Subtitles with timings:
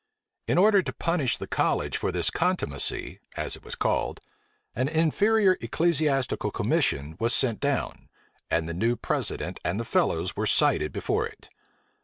[0.47, 4.19] In order to punish the college for this contumacy, as it was called,
[4.75, 8.09] an inferior ecclesiastical commission was sent down,
[8.49, 11.49] and the new president and the fellows were cited before it.